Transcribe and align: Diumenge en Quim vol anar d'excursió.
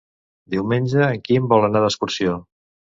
Diumenge 0.53 1.03
en 1.09 1.21
Quim 1.29 1.47
vol 1.55 1.69
anar 1.71 1.87
d'excursió. 1.87 2.39